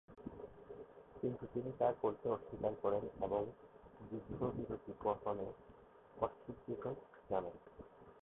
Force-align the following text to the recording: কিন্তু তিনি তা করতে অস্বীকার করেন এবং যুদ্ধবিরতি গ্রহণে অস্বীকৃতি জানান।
কিন্তু 1.15 1.43
তিনি 1.53 1.71
তা 1.79 1.87
করতে 2.01 2.25
অস্বীকার 2.29 2.73
করেন 2.81 3.03
এবং 3.21 3.41
যুদ্ধবিরতি 4.09 4.91
গ্রহণে 5.01 5.47
অস্বীকৃতি 6.17 6.73
জানান। 7.29 7.55